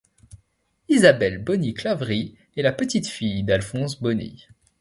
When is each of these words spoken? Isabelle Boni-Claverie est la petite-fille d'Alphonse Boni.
Isabelle 0.89 1.37
Boni-Claverie 1.43 2.35
est 2.57 2.63
la 2.63 2.73
petite-fille 2.73 3.43
d'Alphonse 3.43 4.01
Boni. 4.01 4.47